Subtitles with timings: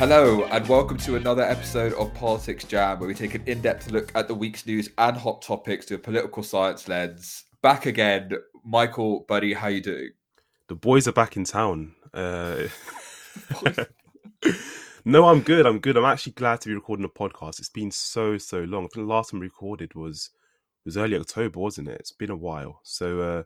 [0.00, 3.90] Hello, and welcome to another episode of Politics Jam, where we take an in depth
[3.90, 7.44] look at the week's news and hot topics through a political science lens.
[7.60, 8.30] Back again,
[8.64, 10.12] Michael, buddy, how you doing?
[10.68, 11.92] The boys are back in town.
[12.14, 12.68] Uh...
[15.04, 15.66] no, I'm good.
[15.66, 15.98] I'm good.
[15.98, 17.58] I'm actually glad to be recording a podcast.
[17.58, 18.84] It's been so so long.
[18.84, 20.30] I think the last time we recorded was
[20.86, 22.00] was early October, wasn't it?
[22.00, 22.80] It's been a while.
[22.84, 23.42] So uh,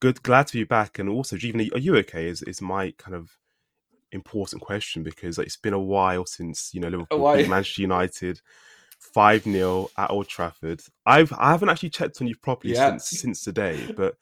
[0.00, 0.98] good, glad to be back.
[0.98, 2.26] And also, Jeevan, are you okay?
[2.26, 3.36] Is is my kind of
[4.12, 8.40] important question because like, it's been a while since you know Liverpool beat Manchester United
[9.00, 10.82] five 0 at Old Trafford.
[11.06, 12.90] I've I haven't actually checked on you properly yeah.
[12.90, 14.16] since since today, but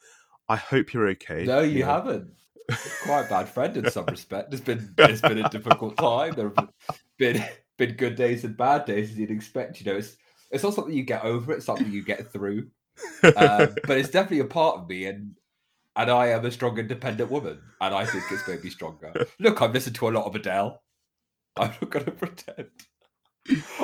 [0.47, 1.45] I hope you're okay.
[1.45, 2.31] No, you, haven't.
[3.03, 4.53] Quite a bad friend in some respect.
[4.53, 6.33] It's been it's been a difficult time.
[6.33, 6.69] There have
[7.17, 7.43] been
[7.77, 9.79] been good days and bad days as you'd expect.
[9.79, 10.17] You know, it's
[10.51, 11.53] it's not something you get over.
[11.53, 12.69] It's something you get through.
[13.23, 15.35] Um, but it's definitely a part of me, and
[15.99, 19.27] and I am a strong, independent woman, and I think it's made me stronger.
[19.39, 20.81] Look, I've listened to a lot of Adele.
[21.57, 22.69] I'm not going to pretend.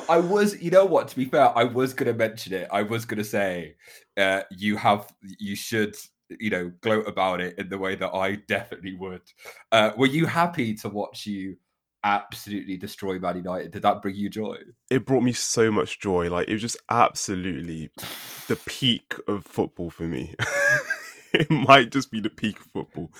[0.07, 1.09] I was, you know what?
[1.09, 2.69] To be fair, I was going to mention it.
[2.71, 3.75] I was going to say,
[4.15, 5.97] uh, you have, you should,
[6.39, 9.23] you know, gloat about it in the way that I definitely would.
[9.73, 11.57] Uh, were you happy to watch you
[12.05, 13.71] absolutely destroy Man United?
[13.71, 14.55] Did that bring you joy?
[14.89, 16.29] It brought me so much joy.
[16.29, 17.89] Like it was just absolutely
[18.47, 20.33] the peak of football for me.
[21.39, 23.11] it might just be the peak of football.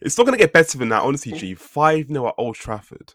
[0.00, 1.54] It's not going to get better than that, honestly, G.
[1.54, 3.12] 5 0 at Old Trafford.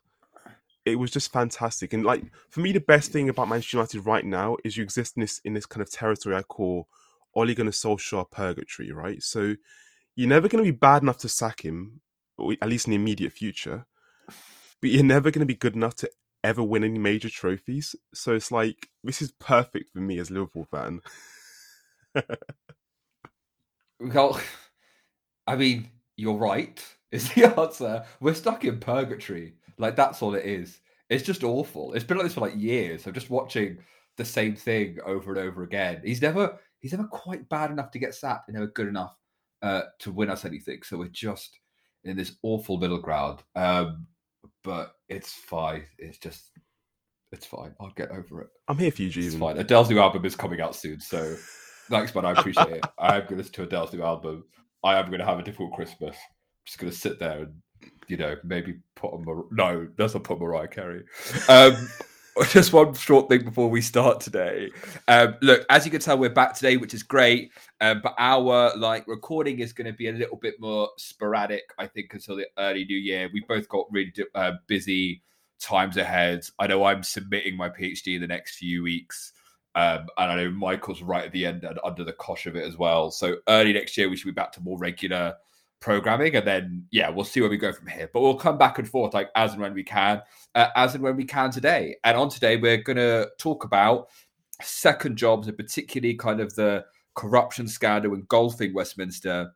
[0.86, 1.94] It was just fantastic.
[1.94, 5.18] And, like, for me, the best thing about Manchester United right now is you exist
[5.18, 6.88] in this, in this kind of territory I call
[7.34, 9.24] Ole Gunnar Solskjaer purgatory, right?
[9.24, 9.56] So
[10.16, 12.02] you're never going to be bad enough to sack him,
[12.62, 13.86] at least in the immediate future,
[14.82, 16.10] but you're never going to be good enough to
[16.44, 17.96] ever win any major trophies.
[18.14, 21.00] So it's like, this is perfect for me as a Liverpool fan.
[24.00, 24.40] Well,
[25.48, 26.84] I mean, you're right.
[27.12, 28.06] Is the answer?
[28.20, 29.54] We're stuck in purgatory.
[29.78, 30.80] Like that's all it is.
[31.10, 31.94] It's just awful.
[31.94, 33.06] It's been like this for like years.
[33.06, 33.78] I'm just watching
[34.18, 36.02] the same thing over and over again.
[36.04, 39.16] He's never he's never quite bad enough to get sacked and never good enough
[39.62, 40.82] uh, to win us anything.
[40.84, 41.60] So we're just
[42.04, 43.44] in this awful middle ground.
[43.56, 44.08] Um,
[44.64, 45.84] but it's fine.
[46.00, 46.50] It's just
[47.32, 47.74] it's fine.
[47.80, 48.50] I'll get over it.
[48.68, 49.26] I'm here for you, Jeevan.
[49.26, 49.58] It's fine.
[49.58, 51.36] Adele's new album is coming out soon, so
[51.94, 52.26] Thanks, man.
[52.26, 52.86] I appreciate it.
[52.98, 54.46] I am going to listen to Adele's new album.
[54.84, 56.16] I am going to have a difficult Christmas.
[56.16, 57.62] I'm just going to sit there and,
[58.08, 61.04] you know, maybe put on Mar- no, that's not put Mariah Carey.
[61.48, 61.88] Um,
[62.50, 64.72] just one short thing before we start today.
[65.08, 67.52] Um, look, as you can tell, we're back today, which is great.
[67.80, 71.86] Um, but our like recording is going to be a little bit more sporadic, I
[71.86, 73.30] think, until the early new year.
[73.32, 75.22] We both got really uh, busy
[75.60, 76.44] times ahead.
[76.58, 79.32] I know I'm submitting my PhD in the next few weeks.
[79.76, 82.66] Um, and I know Michael's right at the end and under the cosh of it
[82.66, 83.12] as well.
[83.12, 85.36] So early next year, we should be back to more regular
[85.80, 86.36] programming.
[86.36, 88.10] And then, yeah, we'll see where we go from here.
[88.14, 90.22] But we'll come back and forth like as and when we can,
[90.56, 91.96] uh, as and when we can today.
[92.04, 94.10] And on today, we're going to talk about
[94.62, 96.86] second jobs and particularly kind of the
[97.16, 99.54] corruption scandal engulfing Westminster.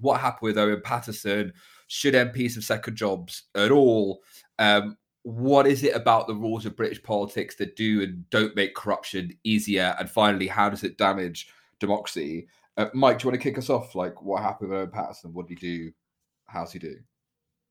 [0.00, 1.52] What happened with Owen Paterson?
[1.86, 4.22] Should MPs have second jobs at all?
[4.58, 8.74] Um, what is it about the rules of British politics that do and don't make
[8.74, 9.96] corruption easier?
[9.98, 11.48] And finally, how does it damage
[11.80, 12.46] democracy?
[12.76, 13.94] Uh, Mike, do you want to kick us off?
[13.94, 15.32] Like, what happened with Owen Paterson?
[15.32, 15.92] What did he do?
[16.46, 16.96] How's he do?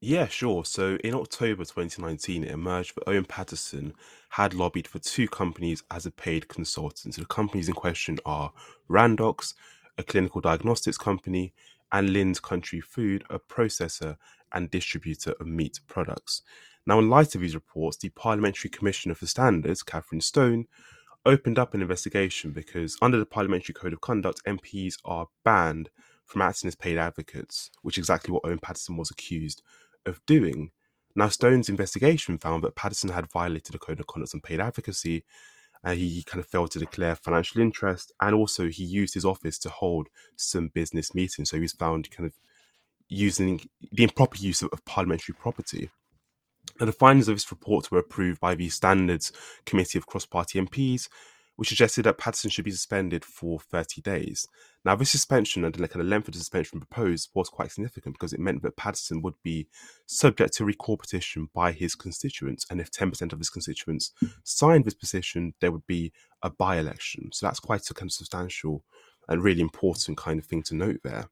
[0.02, 0.66] Yeah, sure.
[0.66, 3.94] So in October 2019, it emerged that Owen Paterson
[4.30, 7.14] had lobbied for two companies as a paid consultant.
[7.14, 8.52] So the companies in question are
[8.90, 9.53] Randox,
[10.00, 11.53] a clinical diagnostics company,
[11.91, 14.18] and Lynn's Country Food, a processor
[14.52, 16.41] and distributor of meat products.
[16.85, 20.66] Now, in light of these reports, the Parliamentary Commissioner for Standards, Kathryn Stone,
[21.25, 25.89] opened up an investigation because under the Parliamentary Code of Conduct, MPs are banned
[26.25, 29.61] from acting as paid advocates, which is exactly what Owen Paterson was accused
[30.05, 30.72] of doing.
[31.16, 35.23] Now, Stone's investigation found that Paterson had violated the Code of Conduct on paid advocacy.
[35.83, 39.59] Uh, he kind of failed to declare financial interest, and also he used his office
[39.59, 41.49] to hold some business meetings.
[41.49, 42.34] So he was found kind of
[43.09, 43.61] using
[43.91, 45.90] the improper use of, of parliamentary property.
[46.79, 49.31] Now, the findings of this report were approved by the Standards
[49.65, 51.07] Committee of Cross Party MPs,
[51.55, 54.47] which suggested that Paterson should be suspended for 30 days.
[54.83, 58.15] Now, this suspension and the kind of length of the suspension proposed was quite significant
[58.15, 59.67] because it meant that Paterson would be
[60.07, 62.65] subject to recall petition by his constituents.
[62.69, 64.11] And if 10% of his constituents
[64.43, 66.11] signed this petition, there would be
[66.41, 67.29] a by election.
[67.31, 68.83] So that's quite a kind of substantial
[69.29, 71.29] and really important kind of thing to note there.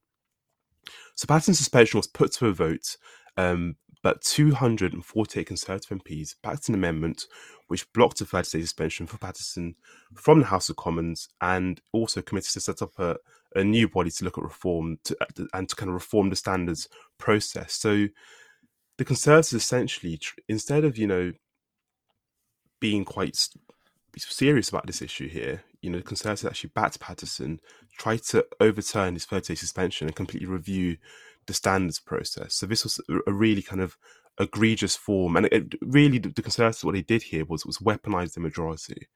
[1.14, 2.96] So Paterson's suspension was put to a vote
[3.36, 7.26] um, but 248 Conservative MPs backed an amendment
[7.68, 9.74] which blocked a 30 day suspension for Paterson
[10.14, 13.16] from the House of Commons and also committed to set up a,
[13.54, 16.36] a new body to look at reform to, uh, and to kind of reform the
[16.36, 16.88] standards
[17.18, 17.74] process.
[17.74, 18.08] So
[18.98, 21.32] the Conservatives essentially, instead of, you know,
[22.80, 23.36] being quite
[24.18, 25.62] serious about this issue here.
[25.80, 27.60] You know, the Conservatives actually backed Paterson,
[27.96, 30.96] tried to overturn his 30 day suspension and completely review
[31.52, 32.54] the standards process.
[32.54, 33.98] So this was a really kind of
[34.40, 38.40] egregious form, and it, really the Conservatives what they did here was was weaponize the
[38.40, 39.08] majority.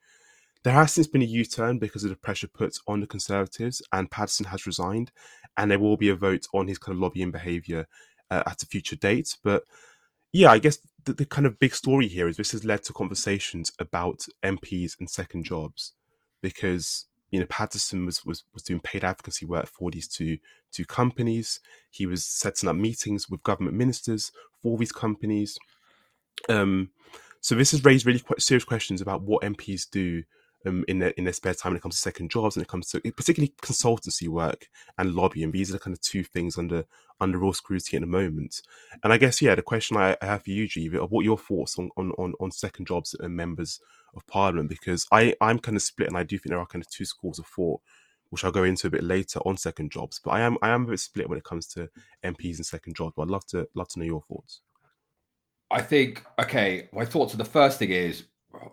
[0.63, 3.81] There has since been a U turn because of the pressure put on the Conservatives,
[3.93, 5.13] and Paterson has resigned,
[5.57, 7.87] and there will be a vote on his kind of lobbying behaviour
[8.31, 9.37] uh, at a future date.
[9.43, 9.63] But
[10.33, 12.93] yeah, I guess the, the, kind of big story here is this has led to
[12.93, 15.93] conversations about MPs and second jobs
[16.43, 20.39] because you know Paterson was, was was doing paid advocacy work for these two
[20.73, 21.61] two companies.
[21.91, 24.33] He was setting up meetings with government ministers
[24.63, 25.59] for these companies.
[26.49, 26.91] Um,
[27.41, 30.25] so this has raised really quite serious questions about what MPs do
[30.67, 32.69] um, in their in their spare time when it comes to second jobs, when it
[32.69, 34.69] comes to particularly consultancy work
[34.99, 35.51] and lobbying.
[35.51, 36.85] These are the kind of two things under
[37.21, 38.63] under real scrutiny at the moment.
[39.03, 41.79] And I guess yeah, the question I, I have for you, G, what your thoughts
[41.79, 43.81] on, on on on second jobs and members
[44.15, 44.69] of parliament?
[44.69, 47.05] Because I I'm kind of split, and I do think there are kind of two
[47.05, 47.81] schools of thought.
[48.31, 50.83] Which I'll go into a bit later on second jobs, but I am I am
[50.83, 51.89] a bit split when it comes to
[52.25, 53.13] MPs and second jobs.
[53.17, 54.63] But I'd love to love to know your thoughts.
[55.71, 56.89] I think okay.
[56.93, 58.25] My thoughts on the first thing is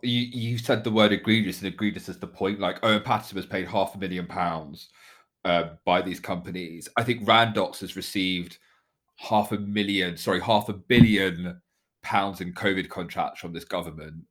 [0.01, 2.59] you, you said the word egregious, and egregious is the point.
[2.59, 4.89] Like Owen Paterson was paid half a million pounds
[5.45, 6.89] uh, by these companies.
[6.97, 8.57] I think Randox has received
[9.18, 11.62] half a million, sorry, half a billion
[12.01, 14.24] pounds in COVID contracts from this government.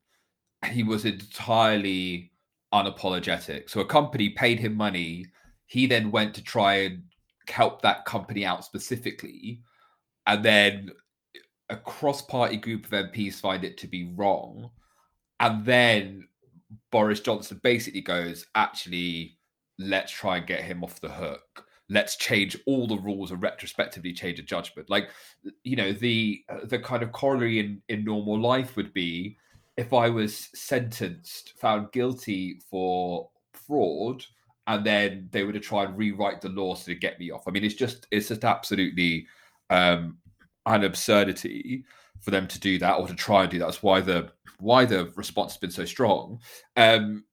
[0.70, 2.32] He was entirely
[2.72, 3.68] unapologetic.
[3.68, 5.26] So a company paid him money.
[5.66, 7.02] He then went to try and
[7.48, 9.60] help that company out specifically.
[10.26, 10.90] And then
[11.68, 14.70] a cross party group of MPs find it to be wrong
[15.42, 16.28] and then
[16.92, 19.36] Boris Johnson basically goes, actually,
[19.78, 21.66] let's try and get him off the hook.
[21.90, 24.88] Let's change all the rules and retrospectively change a judgment.
[24.88, 25.10] Like,
[25.64, 29.36] you know, the the kind of corollary in, in normal life would be
[29.76, 34.24] if I was sentenced, found guilty for fraud,
[34.68, 37.48] and then they were to try and rewrite the law to get me off.
[37.48, 39.26] I mean, it's just it's just absolutely
[39.70, 40.18] um,
[40.66, 41.84] an absurdity
[42.20, 43.66] for them to do that or to try and do that.
[43.66, 46.40] That's why the why the response has been so strong.
[46.76, 47.24] Um,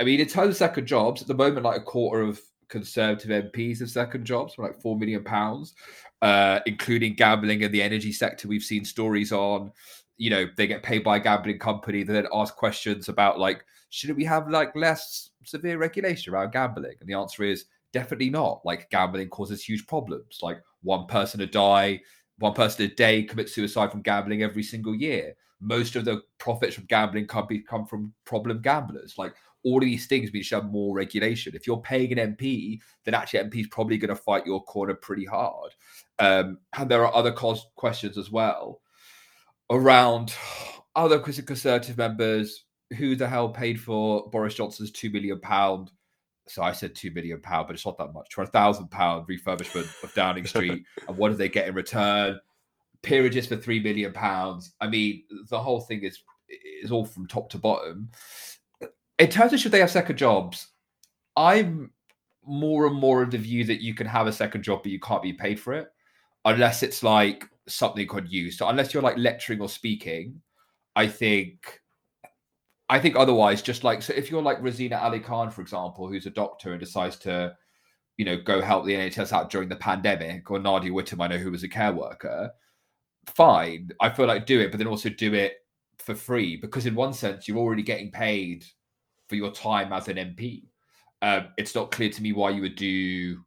[0.00, 3.30] I mean, in terms of second jobs, at the moment, like a quarter of Conservative
[3.30, 5.74] MPs have second jobs for like four million pounds,
[6.20, 8.48] uh, including gambling and the energy sector.
[8.48, 9.72] We've seen stories on,
[10.16, 13.64] you know, they get paid by a gambling company that then ask questions about like,
[13.90, 16.94] should we have like less severe regulation around gambling?
[17.00, 18.60] And the answer is definitely not.
[18.64, 20.40] Like gambling causes huge problems.
[20.42, 22.00] Like one person to die,
[22.38, 25.34] one person a day commits suicide from gambling every single year.
[25.60, 29.18] Most of the profits from gambling companies come from problem gamblers.
[29.18, 31.54] Like all of these things, we should have more regulation.
[31.54, 34.94] If you're paying an MP, then actually MP is probably going to fight your corner
[34.94, 35.74] pretty hard.
[36.20, 38.80] Um, and there are other cos- questions as well
[39.70, 40.32] around
[40.96, 42.64] other conservative members.
[42.96, 45.90] Who the hell paid for Boris Johnson's two million pound
[46.48, 48.34] so I said two million pound, but it's not that much.
[48.34, 52.40] For a thousand pound refurbishment of Downing Street, and what do they get in return?
[53.02, 54.74] Peerages for three million pounds.
[54.80, 56.22] I mean, the whole thing is
[56.82, 58.10] is all from top to bottom.
[59.18, 60.68] In terms of should they have second jobs,
[61.36, 61.90] I'm
[62.44, 65.00] more and more of the view that you can have a second job, but you
[65.00, 65.88] can't be paid for it,
[66.44, 68.56] unless it's like something could use.
[68.56, 70.40] So unless you're like lecturing or speaking,
[70.96, 71.80] I think
[72.90, 76.30] I think otherwise, just like so, if you're like Rosena Allin-Khan, for example, who's a
[76.30, 77.54] doctor and decides to,
[78.16, 81.38] you know, go help the NHS out during the pandemic, or Nadia Whittome, I know
[81.38, 82.50] who was a care worker,
[83.26, 83.90] fine.
[84.00, 85.56] I feel like do it, but then also do it
[85.98, 88.64] for free because in one sense you're already getting paid
[89.28, 90.64] for your time as an MP.
[91.20, 93.44] Um, it's not clear to me why you would do,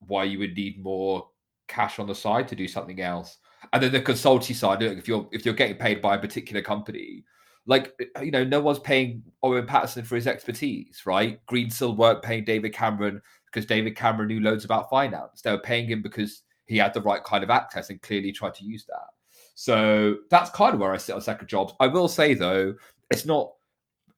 [0.00, 1.28] why you would need more
[1.68, 3.38] cash on the side to do something else.
[3.72, 7.24] And then the consultancy side, if you're if you're getting paid by a particular company
[7.66, 11.44] like uh, you know, no one's paying Owen Paterson for his expertise, right?
[11.46, 15.42] Greensill weren't paying David Cameron because David Cameron knew loads about finance.
[15.42, 18.54] They were paying him because he had the right kind of access and clearly tried
[18.54, 19.08] to use that.
[19.54, 21.74] So that's kind of where I sit on second jobs.
[21.80, 22.74] I will say though,
[23.10, 23.52] it's not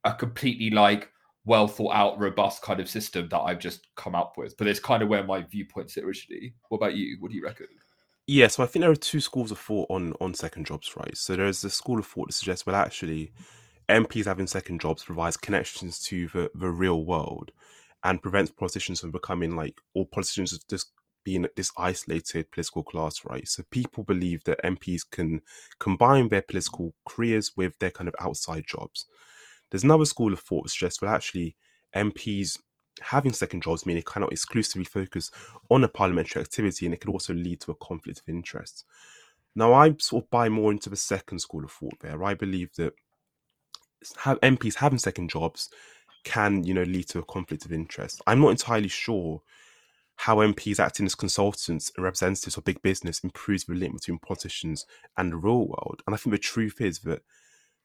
[0.04, 1.10] a completely like
[1.44, 4.78] well thought out, robust kind of system that I've just come up with, but it's
[4.78, 6.54] kind of where my viewpoints sit originally.
[6.68, 7.16] What about you?
[7.20, 7.66] What do you reckon?
[8.26, 11.16] Yeah, so I think there are two schools of thought on on second jobs, right?
[11.16, 13.32] So there's a school of thought that suggests, well, actually,
[13.88, 17.50] MPs having second jobs provides connections to the, the real world
[18.04, 20.92] and prevents politicians from becoming like all politicians just
[21.24, 23.46] being this isolated political class, right?
[23.48, 25.40] So people believe that MPs can
[25.78, 29.06] combine their political careers with their kind of outside jobs.
[29.70, 31.56] There's another school of thought that suggests, well, actually,
[31.94, 32.58] MPs
[33.00, 35.30] having second jobs mean it cannot exclusively focus
[35.70, 38.84] on a parliamentary activity and it could also lead to a conflict of interest.
[39.54, 42.22] Now, I sort of buy more into the second school of thought there.
[42.24, 42.94] I believe that
[44.24, 45.68] MPs having second jobs
[46.24, 48.22] can you know lead to a conflict of interest.
[48.26, 49.42] I'm not entirely sure
[50.16, 54.86] how MPs acting as consultants and representatives of big business improves the link between politicians
[55.16, 56.02] and the real world.
[56.06, 57.22] And I think the truth is that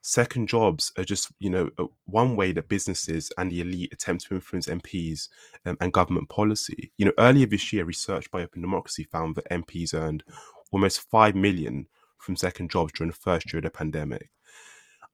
[0.02, 1.70] second jobs are just you know
[2.06, 5.28] one way that businesses and the elite attempt to influence MPs
[5.66, 6.92] um, and government policy.
[6.98, 10.24] You know, earlier this year, research by Open Democracy found that MPs earned
[10.72, 11.88] almost five million
[12.18, 14.30] from second jobs during the first year of the pandemic.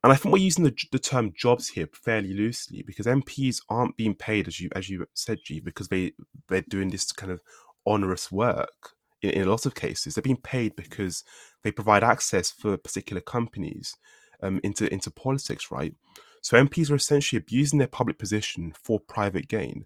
[0.04, 3.96] And I think we're using the, the term jobs here fairly loosely because MPs aren't
[3.96, 6.14] being paid as you as you said, G, because they
[6.50, 7.42] they're doing this kind of
[7.86, 8.92] onerous work.
[9.22, 11.24] In, in a lot of cases, they're being paid because
[11.64, 13.96] they provide access for particular companies
[14.44, 15.96] um, into into politics, right?
[16.42, 19.86] So MPs are essentially abusing their public position for private gain,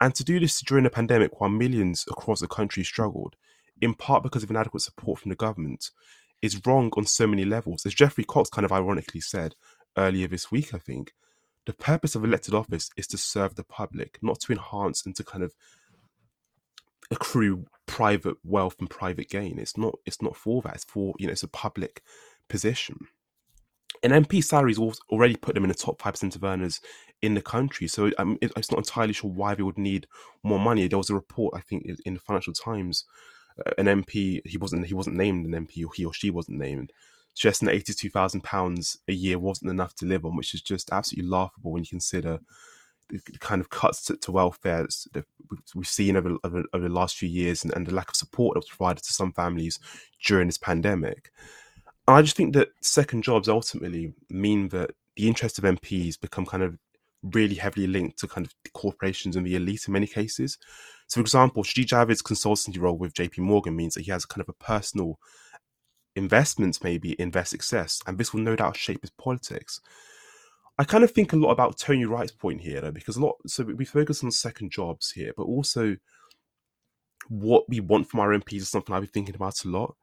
[0.00, 3.36] and to do this during a pandemic while millions across the country struggled,
[3.80, 5.90] in part because of inadequate support from the government,
[6.42, 7.86] is wrong on so many levels.
[7.86, 9.54] As Geoffrey Cox kind of ironically said
[9.96, 11.14] earlier this week, I think,
[11.66, 15.24] the purpose of elected office is to serve the public, not to enhance and to
[15.24, 15.54] kind of
[17.10, 19.58] accrue private wealth and private gain.
[19.58, 20.74] It's not it's not for that.
[20.74, 22.02] It's for, you know, it's a public
[22.48, 23.06] position.
[24.04, 26.80] An MP salaries already put them in the top 5% of earners
[27.22, 27.88] in the country.
[27.88, 30.06] So um, I'm, it's not entirely sure why they would need
[30.42, 30.86] more money.
[30.86, 33.04] There was a report, I think, in the Financial Times
[33.58, 34.40] uh, an MP.
[34.44, 36.92] He wasn't he wasn't named an MP, or he or she wasn't named.
[37.34, 40.62] Suggesting that eighty two thousand pounds a year wasn't enough to live on, which is
[40.62, 42.40] just absolutely laughable when you consider
[43.10, 45.24] the kind of cuts to, to welfare that
[45.74, 48.54] we've seen over, over, over, the last few years and, and the lack of support
[48.54, 49.78] that was provided to some families
[50.24, 51.30] during this pandemic.
[52.06, 56.62] I just think that second jobs ultimately mean that the interests of MPs become kind
[56.62, 56.78] of
[57.22, 60.58] really heavily linked to kind of corporations and the elite in many cases.
[61.06, 64.42] So, for example, Sajid Javid's consultancy role with JP Morgan means that he has kind
[64.42, 65.18] of a personal
[66.16, 69.80] investment maybe in their success, and this will no doubt shape his politics.
[70.76, 73.36] I kind of think a lot about Tony Wright's point here, though, because a lot.
[73.46, 75.96] So we focus on second jobs here, but also
[77.28, 79.94] what we want from our MPs is something I've been thinking about a lot.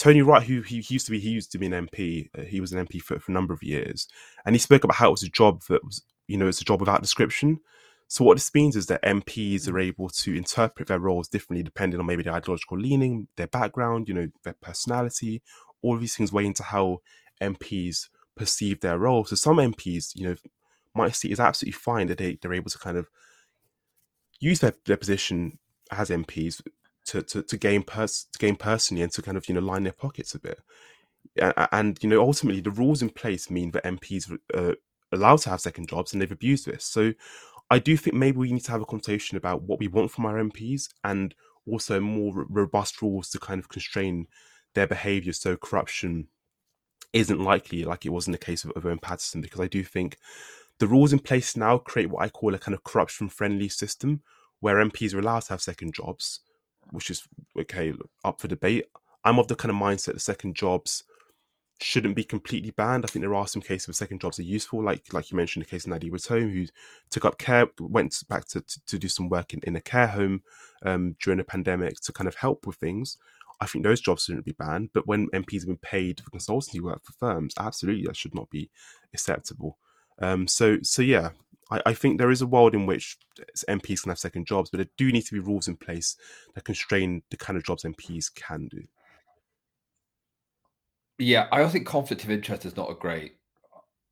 [0.00, 2.30] Tony Wright, who he used to be, he used to be an MP.
[2.36, 4.08] Uh, he was an MP for, for a number of years,
[4.46, 6.64] and he spoke about how it was a job that was, you know, it's a
[6.64, 7.60] job without description.
[8.08, 12.00] So what this means is that MPs are able to interpret their roles differently depending
[12.00, 15.42] on maybe their ideological leaning, their background, you know, their personality.
[15.82, 17.02] All of these things weigh into how
[17.42, 19.26] MPs perceive their role.
[19.26, 20.36] So some MPs, you know,
[20.94, 23.06] might see it as absolutely fine that they, they're able to kind of
[24.40, 25.58] use their, their position
[25.92, 26.62] as MPs
[27.06, 29.84] to, to, to gain pers- to gain personally and to kind of, you know, line
[29.84, 30.60] their pockets a bit.
[31.72, 34.74] And, you know, ultimately the rules in place mean that MPs are uh,
[35.12, 36.84] allowed to have second jobs and they've abused this.
[36.84, 37.12] So
[37.70, 40.26] I do think maybe we need to have a conversation about what we want from
[40.26, 41.34] our MPs and
[41.70, 44.26] also more robust rules to kind of constrain
[44.74, 46.28] their behaviour so corruption
[47.12, 49.82] isn't likely like it was in the case of, of Owen Paterson because I do
[49.82, 50.16] think
[50.78, 54.22] the rules in place now create what I call a kind of corruption friendly system
[54.60, 56.40] where MPs are allowed to have second jobs,
[56.90, 57.26] which is
[57.58, 57.92] okay,
[58.24, 58.86] up for debate.
[59.24, 61.04] I'm of the kind of mindset that second jobs
[61.82, 63.04] shouldn't be completely banned.
[63.04, 65.64] I think there are some cases where second jobs are useful, like like you mentioned,
[65.64, 66.66] the case of Nadia Whittome, who
[67.10, 70.08] took up care, went back to, to, to do some work in, in a care
[70.08, 70.42] home
[70.84, 73.16] um, during a pandemic to kind of help with things.
[73.60, 74.90] I think those jobs shouldn't be banned.
[74.92, 78.50] But when MPs have been paid for consultancy work for firms, absolutely that should not
[78.50, 78.70] be
[79.12, 79.78] acceptable.
[80.18, 81.30] Um, so so yeah,
[81.70, 83.18] I, I think there is a world in which
[83.68, 86.16] MPs can have second jobs, but there do need to be rules in place
[86.54, 88.82] that constrain the kind of jobs MPs can do.
[91.18, 93.36] Yeah, I don't think conflict of interest is not a great.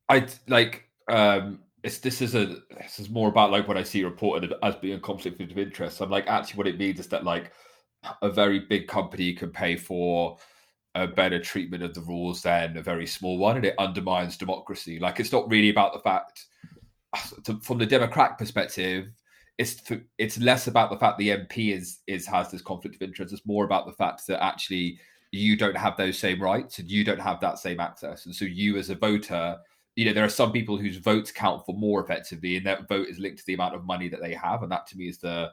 [0.07, 4.03] I like um it's this is a this is more about like what I see
[4.03, 5.97] reported as being a conflict of interest.
[5.97, 7.51] So I'm like actually what it means is that like
[8.21, 10.37] a very big company can pay for
[10.95, 14.99] a better treatment of the rules than a very small one, and it undermines democracy.
[14.99, 16.45] Like it's not really about the fact
[17.61, 19.07] from the democratic perspective.
[19.57, 19.81] It's
[20.17, 23.33] it's less about the fact the MP is is has this conflict of interest.
[23.33, 24.99] It's more about the fact that actually
[25.31, 28.25] you don't have those same rights and you don't have that same access.
[28.25, 29.57] And so you as a voter,
[29.95, 33.07] you know, there are some people whose votes count for more effectively, and that vote
[33.07, 34.63] is linked to the amount of money that they have.
[34.63, 35.51] And that to me is the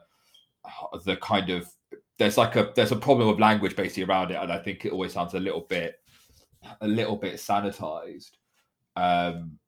[1.03, 1.69] the kind of
[2.17, 4.91] there's like a there's a problem of language basically around it, and I think it
[4.93, 5.95] always sounds a little bit
[6.81, 8.31] a little bit sanitized.
[8.95, 9.59] Um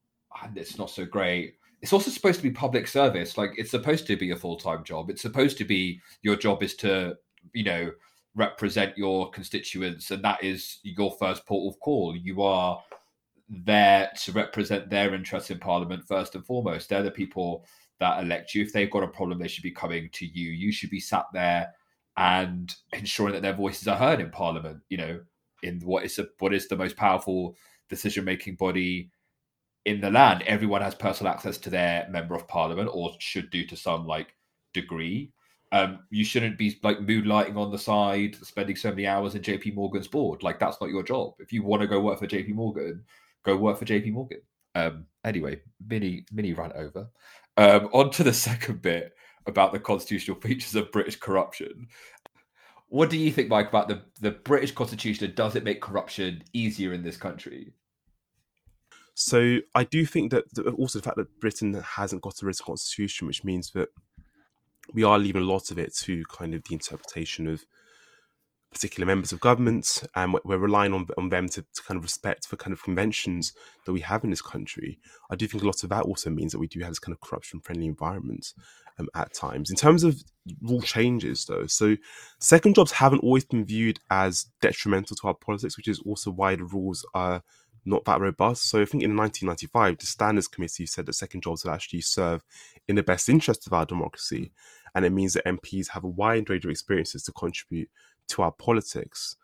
[0.43, 1.55] and it's not so great.
[1.81, 3.37] It's also supposed to be public service.
[3.37, 5.09] Like it's supposed to be a full-time job.
[5.09, 7.15] It's supposed to be your job is to,
[7.53, 7.91] you know,
[8.35, 12.15] represent your constituents, and that is your first port of call.
[12.15, 12.81] You are
[13.49, 16.89] there to represent their interests in Parliament first and foremost.
[16.89, 17.65] They're the people
[17.99, 18.63] that elect you.
[18.63, 20.51] If they've got a problem, they should be coming to you.
[20.51, 21.73] You should be sat there
[22.17, 24.81] and ensuring that their voices are heard in Parliament.
[24.89, 25.19] You know,
[25.63, 27.55] in what is a, what is the most powerful
[27.89, 29.09] decision making body
[29.89, 33.65] in the land, everyone has personal access to their member of parliament, or should do
[33.65, 34.35] to some like
[34.71, 35.31] degree.
[35.71, 39.73] Um, you shouldn't be like moonlighting on the side, spending so many hours in JP
[39.73, 40.43] Morgan's board.
[40.43, 41.33] Like that's not your job.
[41.39, 43.03] If you want to go work for JP Morgan,
[43.43, 44.41] go work for JP Morgan.
[44.75, 47.09] Um, anyway, mini mini rant over.
[47.57, 49.13] Um, on to the second bit
[49.47, 51.87] about the constitutional features of British corruption.
[52.89, 55.33] What do you think, Mike, about the, the British Constitution?
[55.35, 57.73] Does it make corruption easier in this country?
[59.19, 60.45] So I do think that
[60.77, 63.89] also the fact that Britain hasn't got a written constitution, which means that
[64.93, 67.65] we are leaving a lot of it to kind of the interpretation of
[68.71, 72.49] particular members of government, and we're relying on, on them to, to, kind of respect
[72.49, 73.51] the kind of conventions
[73.85, 74.99] that we have in this country.
[75.29, 77.13] I do think a lot of that also means that we do have this kind
[77.13, 78.53] of corruption-friendly environment
[78.99, 79.69] um, at times.
[79.69, 80.23] In terms of
[80.61, 81.97] rule changes, though, so
[82.39, 86.55] second jobs haven't always been viewed as detrimental to our politics, which is also why
[86.55, 87.43] the rules are
[87.85, 88.69] not that robust.
[88.69, 92.43] So I think in 1995, the Standards Committee said that second jobs would actually serve
[92.87, 94.51] in the best interest of our democracy,
[94.95, 97.89] and it means that MPs have a wide range of experiences to contribute
[98.29, 99.35] to our politics.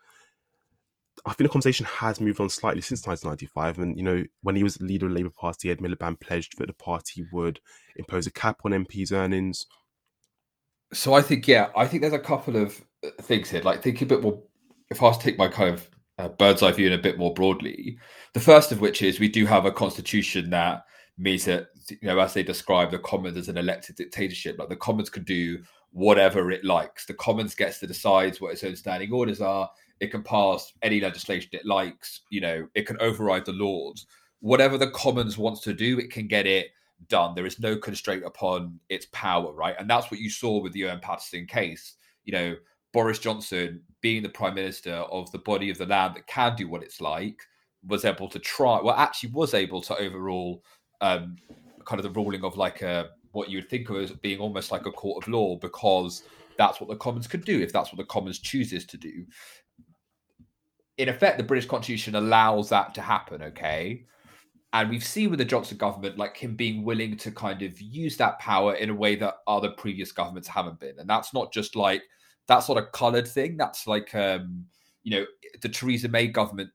[1.24, 3.78] I think the conversation has moved on slightly since 1995.
[3.78, 6.66] And, you know, when he was leader of the Labour Party, Ed Miliband pledged that
[6.66, 7.60] the party would
[7.96, 9.66] impose a cap on MPs' earnings.
[10.92, 13.62] So I think, yeah, I think there's a couple of uh, things here.
[13.62, 14.42] Like, think a bit more,
[14.90, 15.88] if I was to take my kind of
[16.18, 17.98] uh, bird's eye view and a bit more broadly,
[18.32, 20.84] the first of which is we do have a constitution that
[21.18, 24.76] means that, you know, as they describe the Commons as an elected dictatorship, like the
[24.76, 25.58] Commons could do
[25.92, 27.06] whatever it likes.
[27.06, 29.70] The Commons gets to decide what its own standing orders are.
[30.00, 32.20] It can pass any legislation it likes.
[32.30, 34.06] You know, it can override the laws.
[34.40, 36.68] Whatever the Commons wants to do, it can get it
[37.08, 37.34] done.
[37.34, 39.74] There is no constraint upon its power, right?
[39.78, 41.94] And that's what you saw with the Owen Paterson case.
[42.24, 42.56] You know,
[42.96, 46.66] Boris Johnson, being the prime minister of the body of the land that can do
[46.66, 47.42] what it's like,
[47.86, 48.80] was able to try.
[48.82, 50.64] Well, actually, was able to overrule
[51.02, 51.36] um,
[51.84, 54.72] kind of the ruling of like a what you would think of as being almost
[54.72, 56.22] like a court of law because
[56.56, 59.26] that's what the Commons could do if that's what the Commons chooses to do.
[60.96, 64.06] In effect, the British Constitution allows that to happen, okay?
[64.72, 68.16] And we've seen with the Johnson government, like him being willing to kind of use
[68.16, 70.98] that power in a way that other previous governments haven't been.
[70.98, 72.02] And that's not just like
[72.48, 73.56] that's sort of coloured thing.
[73.56, 74.66] That's like um,
[75.02, 75.26] you know,
[75.62, 76.70] the Theresa May government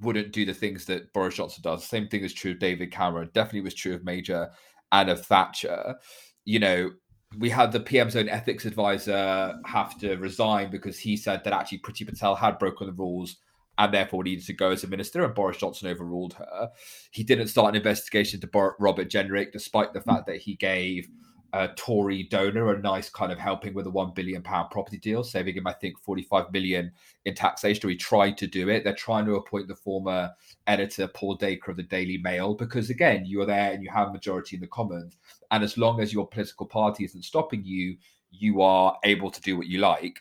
[0.00, 1.84] wouldn't do the things that Boris Johnson does.
[1.84, 3.30] Same thing is true of David Cameron.
[3.34, 4.50] Definitely was true of Major
[4.92, 5.96] and of Thatcher.
[6.44, 6.90] You know,
[7.38, 11.78] we had the PM's own ethics advisor have to resign because he said that actually
[11.78, 13.36] Priti Patel had broken the rules
[13.78, 16.70] and therefore needed to go as a minister, and Boris Johnson overruled her.
[17.10, 21.08] He didn't start an investigation to Robert Jenrick, despite the fact that he gave
[21.56, 25.24] a Tory donor a nice kind of helping with a one billion pound property deal,
[25.24, 26.92] saving him, I think, 45 million
[27.24, 27.88] in taxation.
[27.88, 28.84] He tried to do it.
[28.84, 30.30] They're trying to appoint the former
[30.66, 34.12] editor Paul Dacre of the Daily Mail because, again, you're there and you have a
[34.12, 35.16] majority in the Commons,
[35.50, 37.96] and as long as your political party isn't stopping you,
[38.30, 40.20] you are able to do what you like.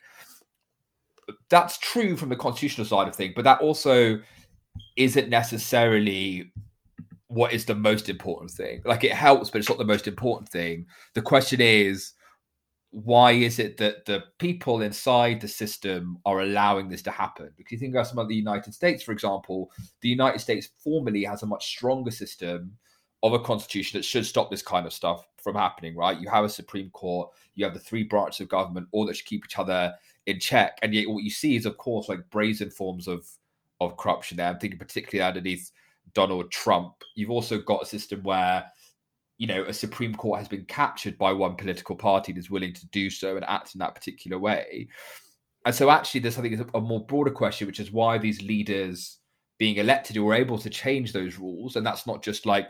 [1.49, 4.21] That's true from the constitutional side of things, but that also
[4.95, 6.51] isn't necessarily
[7.27, 8.81] what is the most important thing.
[8.85, 10.85] Like it helps, but it's not the most important thing.
[11.13, 12.13] The question is,
[12.91, 17.49] why is it that the people inside the system are allowing this to happen?
[17.57, 19.69] Because you think about some of the United States, for example,
[20.01, 22.71] the United States formally has a much stronger system
[23.21, 26.19] of a constitution that should stop this kind of stuff from happening, right?
[26.19, 29.25] You have a Supreme Court, you have the three branches of government, all that should
[29.25, 29.93] keep each other
[30.27, 30.77] in check.
[30.81, 33.27] And yet what you see is, of course, like brazen forms of
[33.81, 34.47] of corruption there.
[34.47, 35.71] I'm thinking particularly underneath
[36.15, 36.95] Donald Trump.
[37.13, 38.65] You've also got a system where,
[39.37, 42.87] you know, a Supreme Court has been captured by one political party that's willing to
[42.87, 44.87] do so and act in that particular way.
[45.65, 49.19] And so, actually, there's something a more broader question, which is why these leaders
[49.57, 51.75] being elected were able to change those rules.
[51.75, 52.67] And that's not just like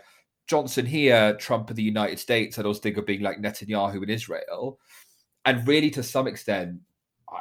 [0.48, 4.80] Johnson here, Trump in the United States, and I of being like Netanyahu in Israel.
[5.46, 6.80] And really, to some extent,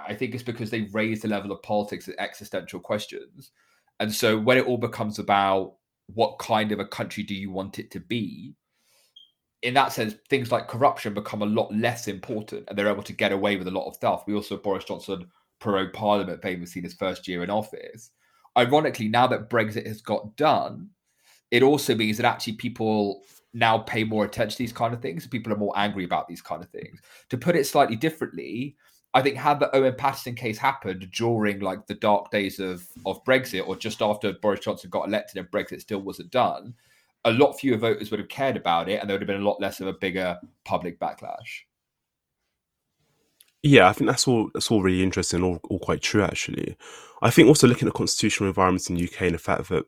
[0.06, 3.52] I think it's because they raise the level of politics and existential questions.
[4.00, 7.78] And so when it all becomes about what kind of a country do you want
[7.78, 8.54] it to be?
[9.62, 13.12] In that sense, things like corruption become a lot less important and they're able to
[13.14, 14.24] get away with a lot of stuff.
[14.26, 15.26] We also Boris Johnson
[15.58, 18.10] prorogued Parliament famously in his first year in office.
[18.56, 20.90] Ironically, now that Brexit has got done,
[21.50, 23.22] it also means that actually people
[23.54, 25.26] now pay more attention to these kind of things.
[25.26, 27.00] People are more angry about these kind of things.
[27.30, 28.76] To put it slightly differently,
[29.14, 33.24] I think had the Owen Paterson case happened during like the dark days of of
[33.24, 36.74] Brexit or just after Boris Johnson got elected and Brexit still wasn't done,
[37.24, 39.48] a lot fewer voters would have cared about it and there would have been a
[39.48, 41.62] lot less of a bigger public backlash.
[43.62, 46.76] Yeah, I think that's all that's all really interesting, all, all quite true actually.
[47.22, 49.86] I think also looking at constitutional environments in the UK and the fact that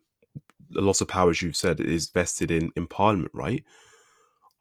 [0.77, 3.65] a lot of power, as you've said, is vested in in Parliament, right?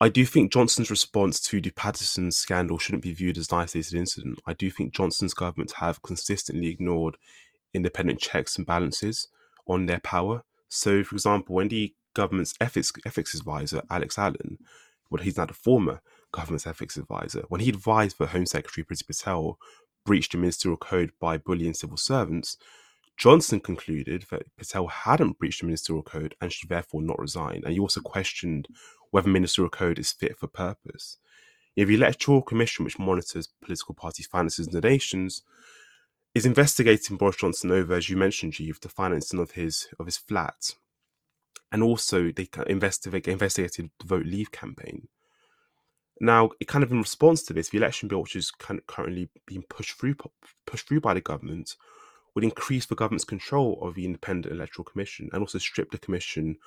[0.01, 3.93] I do think Johnson's response to the Paterson scandal shouldn't be viewed as an isolated
[3.93, 4.39] incident.
[4.45, 7.15] I do think Johnson's government have consistently ignored
[7.73, 9.29] independent checks and balances
[9.67, 10.43] on their power.
[10.67, 14.57] So, for example, when the government's ethics ethics advisor Alex Allan,
[15.09, 16.01] well, he's now the former
[16.35, 19.57] government's ethics advisor, when he advised the Home Secretary Priti Patel
[20.05, 22.57] breached the ministerial code by bullying civil servants,
[23.17, 27.61] Johnson concluded that Patel hadn't breached the ministerial code and should therefore not resign.
[27.63, 28.67] And he also questioned
[29.15, 31.19] whether ministerial code is fit for purpose.
[31.77, 35.41] If the Electoral Commission, which monitors political parties' finances and donations,
[36.33, 40.17] is investigating Boris Johnson over, as you mentioned, Jeeve, the financing of his of his
[40.17, 40.75] flat,
[41.71, 45.07] and also they investigate investigated the Vote Leave campaign.
[46.19, 48.85] Now, it kind of in response to this, the election bill, which is kind of
[48.85, 50.15] currently being pushed through
[50.65, 51.77] pushed through by the government,
[52.33, 56.57] would increase the government's control of the Independent Electoral Commission and also strip the commission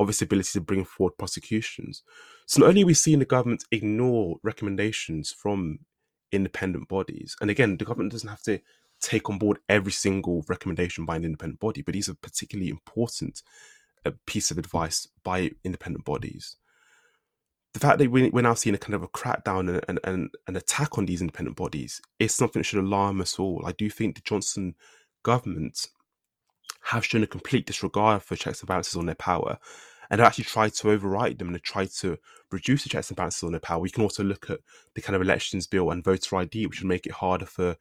[0.00, 2.02] of its ability to bring forward prosecutions.
[2.46, 5.80] So not only are we seeing the government ignore recommendations from
[6.32, 8.60] independent bodies, and again, the government doesn't have to
[9.00, 13.42] take on board every single recommendation by an independent body, but these are particularly important
[14.04, 16.56] uh, piece of advice by independent bodies
[17.74, 20.96] the fact that we're now seeing a kind of a crackdown and, and, an attack
[20.96, 23.64] on these independent bodies is something that should alarm us all.
[23.66, 24.76] I do think the Johnson
[25.24, 25.88] government
[26.84, 29.58] have shown a complete disregard for checks and balances on their power
[30.10, 32.18] and have actually tried to override them and have tried to
[32.52, 33.80] reduce the checks and balances on their power.
[33.80, 34.60] We can also look at
[34.94, 37.76] the kind of elections bill and voter ID, which would make it harder for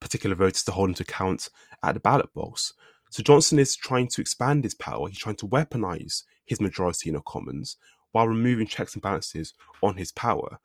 [0.00, 1.48] particular voters to hold into account
[1.82, 2.72] at the ballot box.
[3.10, 5.08] So Johnson is trying to expand his power.
[5.08, 7.76] He's trying to weaponize his majority in the Commons
[8.12, 10.58] while removing checks and balances on his power.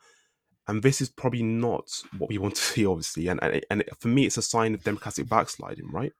[0.67, 3.27] And this is probably not what we want to see, obviously.
[3.27, 6.13] And, and, and for me, it's a sign of democratic backsliding, right?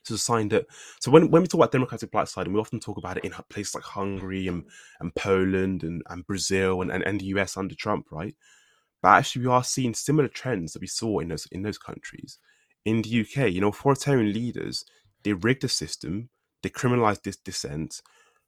[0.00, 0.66] It's a sign that.
[1.00, 3.74] So when, when we talk about democratic backsliding, we often talk about it in places
[3.74, 4.64] like Hungary and,
[5.00, 8.34] and Poland and, and Brazil and, and, and the US under Trump, right?
[9.02, 12.38] But actually, we are seeing similar trends that we saw in those in those countries.
[12.84, 14.84] In the UK, you know, authoritarian leaders
[15.24, 16.28] they rigged the system,
[16.62, 18.00] they criminalized this dissent,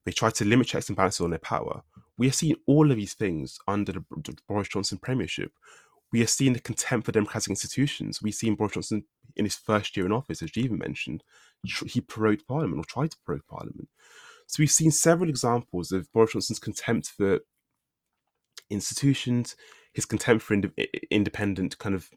[0.04, 1.82] they try to limit checks and balances on their power.
[2.16, 5.52] We are seeing all of these things under the, the Boris Johnson premiership.
[6.12, 8.22] We have seen the contempt for democratic institutions.
[8.22, 11.22] We've seen Boris Johnson in his first year in office, as even mentioned,
[11.86, 13.88] he prorogued Parliament or tried to prorogue Parliament.
[14.46, 17.40] So we've seen several examples of Boris Johnson's contempt for
[18.70, 19.56] institutions,
[19.92, 20.72] his contempt for ind-
[21.10, 22.10] independent kind of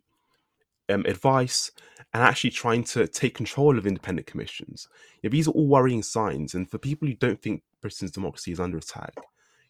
[0.89, 1.71] um, advice
[2.13, 4.87] and actually trying to take control of independent commissions.
[5.21, 6.53] Yeah, these are all worrying signs.
[6.53, 9.13] And for people who don't think Britain's democracy is under attack,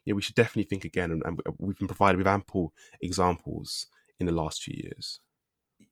[0.06, 1.12] yeah, we should definitely think again.
[1.12, 3.88] And, and we've been provided with ample examples
[4.20, 5.20] in the last few years.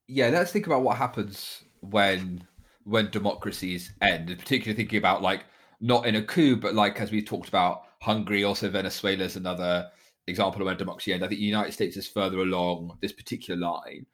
[0.08, 2.46] Yeah, let's think about what happens when
[2.84, 5.46] when democracies end, particularly thinking about like
[5.82, 9.90] not in a coup, but like as we've talked about Hungary, also Venezuela is another
[10.28, 11.24] example of when democracy ends.
[11.24, 14.06] I think the United States is further along this particular line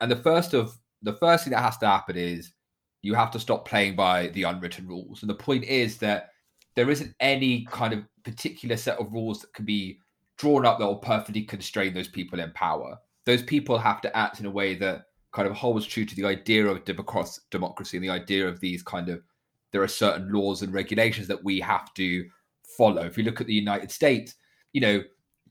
[0.00, 2.52] and the first of the first thing that has to happen is
[3.02, 5.22] you have to stop playing by the unwritten rules.
[5.22, 6.30] And the point is that
[6.74, 10.00] there isn't any kind of particular set of rules that can be
[10.36, 12.98] drawn up that will perfectly constrain those people in power.
[13.28, 16.24] Those people have to act in a way that kind of holds true to the
[16.24, 19.20] idea of democracy and the idea of these kind of
[19.70, 22.24] there are certain laws and regulations that we have to
[22.78, 23.02] follow.
[23.02, 24.36] If you look at the United States,
[24.72, 25.02] you know,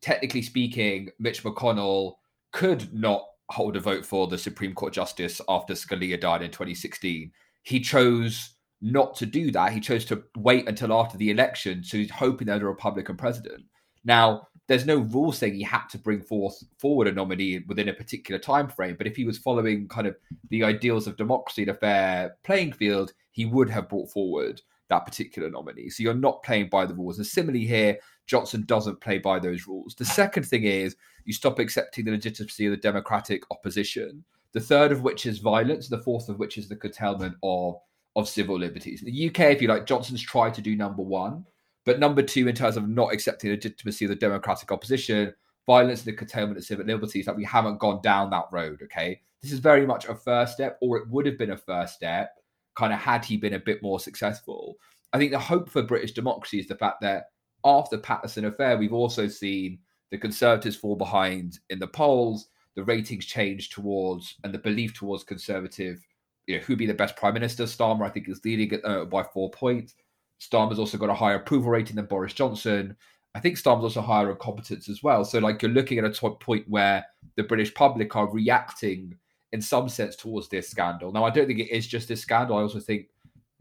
[0.02, 2.16] technically speaking, Mitch McConnell
[2.52, 7.32] could not hold a vote for the Supreme Court justice after Scalia died in 2016.
[7.62, 9.72] He chose not to do that.
[9.72, 13.66] He chose to wait until after the election, so he's hoping there's a Republican president.
[14.04, 17.94] Now, there's no rule saying he had to bring forth forward a nominee within a
[17.94, 18.96] particular time frame.
[18.98, 20.18] But if he was following kind of
[20.50, 25.06] the ideals of democracy and a fair playing field, he would have brought forward that
[25.06, 25.90] particular nominee.
[25.90, 27.18] So you're not playing by the rules.
[27.18, 29.96] And similarly here, Johnson doesn't play by those rules.
[29.96, 34.24] The second thing is you stop accepting the legitimacy of the democratic opposition.
[34.54, 35.88] The third of which is violence.
[35.88, 37.76] The fourth of which is the curtailment of
[38.18, 39.04] of civil liberties.
[39.04, 41.46] In the UK, if you like, Johnson's tried to do number one,
[41.88, 45.34] but number two in terms of not accepting the legitimacy of the democratic opposition,
[45.66, 48.82] violence and the curtailment of civil liberties, that like we haven't gone down that road.
[48.84, 51.96] Okay, this is very much a first step, or it would have been a first
[51.96, 52.36] step,
[52.76, 54.76] kind of had he been a bit more successful.
[55.14, 57.30] I think the hope for British democracy is the fact that
[57.64, 59.80] after Paterson affair, we've also seen
[60.12, 65.24] the Conservatives fall behind in the polls, the ratings change towards, and the belief towards
[65.24, 66.06] Conservative,
[66.48, 67.64] you know, who'd be the best Prime Minister.
[67.64, 69.96] Starmer, I think, is leading uh, by four points.
[70.40, 72.96] Starmer's also got a higher approval rating than Boris Johnson.
[73.36, 75.24] I think Starmer's also higher on competence as well.
[75.24, 79.16] So, like, you're looking at a t- point where the British public are reacting
[79.52, 81.12] in some sense towards this scandal.
[81.12, 82.58] Now, I don't think it is just this scandal.
[82.58, 83.08] I also think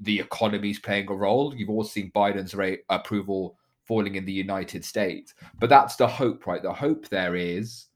[0.00, 1.54] the economy's playing a role.
[1.54, 6.46] You've all seen Biden's rate approval falling in the United States, but that's the hope,
[6.46, 6.62] right?
[6.62, 7.86] The hope there is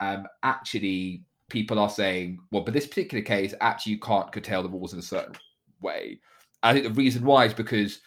[0.00, 4.68] um, actually people are saying, well, but this particular case, actually, you can't curtail the
[4.68, 5.36] rules in a certain
[5.80, 6.18] way.
[6.62, 8.00] I think the reason why is because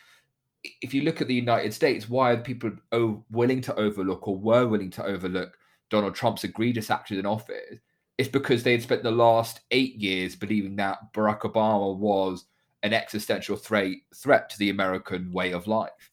[0.82, 2.72] if you look at the United States, why are people
[3.30, 5.58] willing to overlook or were willing to overlook
[5.90, 7.80] Donald Trump's egregious actions in office?
[8.18, 12.46] It's because they had spent the last eight years believing that Barack Obama was
[12.82, 16.12] an existential threat threat to the American way of life,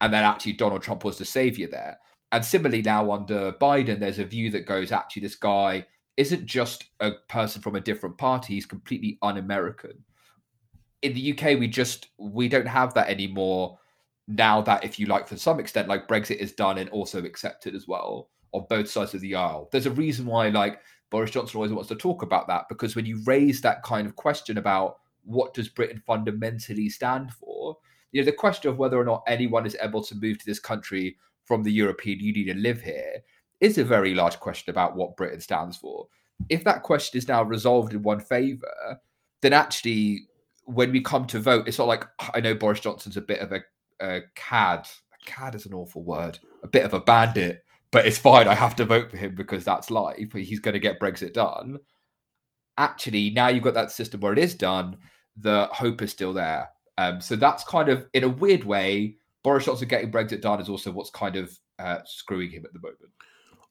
[0.00, 1.98] and that actually Donald Trump was the savior there.
[2.32, 6.84] And similarly, now under Biden, there's a view that goes actually this guy isn't just
[7.00, 10.04] a person from a different party; he's completely un-American.
[11.04, 13.78] In the UK, we just we don't have that anymore.
[14.26, 17.74] Now that, if you like, for some extent, like Brexit is done and also accepted
[17.74, 19.68] as well on both sides of the aisle.
[19.70, 23.04] There's a reason why, like Boris Johnson always wants to talk about that because when
[23.04, 27.76] you raise that kind of question about what does Britain fundamentally stand for?
[28.12, 30.60] You know, the question of whether or not anyone is able to move to this
[30.60, 33.22] country from the European Union and live here
[33.60, 36.06] is a very large question about what Britain stands for.
[36.48, 38.98] If that question is now resolved in one favour,
[39.40, 40.28] then actually,
[40.64, 43.52] when we come to vote, it's not like I know Boris Johnson's a bit of
[43.52, 43.60] a,
[44.00, 44.88] a cad.
[45.12, 46.38] A cad is an awful word.
[46.62, 48.48] A bit of a bandit, but it's fine.
[48.48, 50.32] I have to vote for him because that's life.
[50.32, 51.78] He's going to get Brexit done.
[52.76, 54.96] Actually, now you've got that system where it is done
[55.36, 56.70] the hope is still there.
[56.98, 60.68] Um, so that's kind of, in a weird way, Boris Johnson getting Brexit done is
[60.68, 63.10] also what's kind of uh, screwing him at the moment.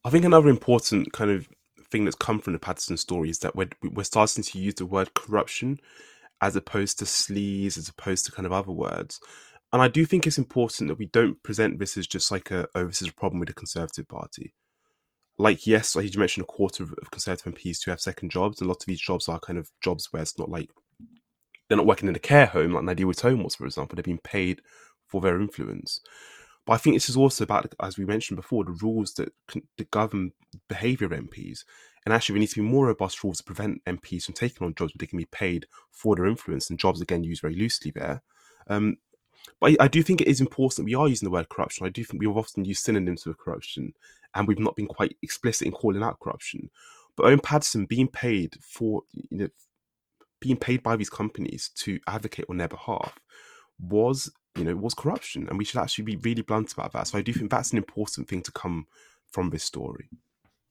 [0.04, 1.48] I think another important kind of
[1.90, 4.86] thing that's come from the Paterson story is that we're, we're starting to use the
[4.86, 5.80] word corruption
[6.44, 9.18] as opposed to sleaze, as opposed to kind of other words.
[9.72, 12.68] And I do think it's important that we don't present this as just like a,
[12.74, 14.52] oh, this is a problem with the Conservative Party.
[15.38, 18.66] Like, yes, like you mentioned, a quarter of Conservative MPs to have second jobs, and
[18.66, 20.68] a lot of these jobs are kind of jobs where it's not like
[21.68, 23.96] they're not working in a care home like Nadia Whittome was, for example.
[23.96, 24.60] They're being paid
[25.08, 26.02] for their influence.
[26.66, 29.32] But I think this is also about, as we mentioned before, the rules that,
[29.76, 30.32] that govern
[30.68, 31.64] behaviour of MPs.
[32.04, 34.74] And actually, there needs to be more robust rules to prevent MPs from taking on
[34.74, 37.90] jobs where they can be paid for their influence, and jobs again used very loosely
[37.90, 38.22] there.
[38.68, 38.96] Um,
[39.60, 41.86] but I, I, do think it is important we are using the word corruption.
[41.86, 43.94] I do think we've often used synonyms for corruption,
[44.34, 46.70] and we've not been quite explicit in calling out corruption.
[47.16, 49.48] But Owen Paterson being paid for you know
[50.40, 53.18] being paid by these companies to advocate on their behalf
[53.78, 57.18] was you know was corruption and we should actually be really blunt about that so
[57.18, 58.86] i do think that's an important thing to come
[59.30, 60.08] from this story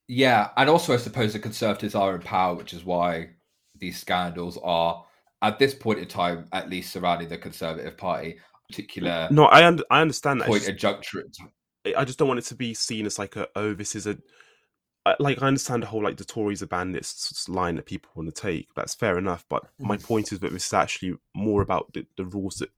[0.07, 3.29] yeah and also i suppose the conservatives are in power which is why
[3.77, 5.03] these scandals are
[5.41, 8.37] at this point in time at least surrounding the conservative party
[8.69, 11.23] particular no i, un- I understand that point juncture
[11.97, 14.17] i just don't want it to be seen as like a oh this is a
[15.19, 18.41] like I understand the whole like the Tories are bandits line that people want to
[18.41, 18.73] take.
[18.73, 19.45] That's fair enough.
[19.49, 20.03] But my mm.
[20.03, 22.69] point is that this is actually more about the, the rules that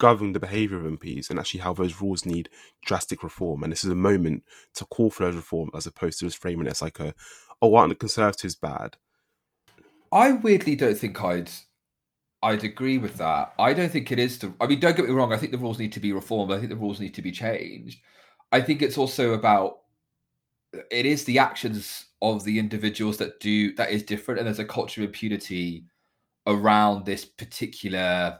[0.00, 2.48] govern the behaviour of MPs and actually how those rules need
[2.84, 3.62] drastic reform.
[3.62, 4.42] And this is a moment
[4.74, 7.14] to call for those reform as opposed to just framing it as like a,
[7.62, 8.96] oh, aren't the Conservatives bad?
[10.10, 11.50] I weirdly don't think I'd
[12.42, 13.52] I'd agree with that.
[13.58, 14.38] I don't think it is.
[14.38, 15.32] To, I mean, don't get me wrong.
[15.32, 16.50] I think the rules need to be reformed.
[16.50, 18.00] I think the rules need to be changed.
[18.50, 19.80] I think it's also about
[20.90, 24.64] it is the actions of the individuals that do that is different, and there's a
[24.64, 25.84] culture of impunity
[26.46, 28.38] around this particular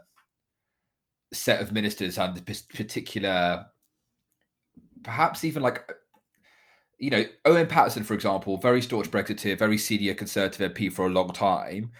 [1.32, 3.66] set of ministers and particular,
[5.02, 5.88] perhaps even like
[7.00, 11.10] you know, Owen Paterson, for example, very staunch Brexiteer, very senior Conservative MP for a
[11.10, 11.90] long time,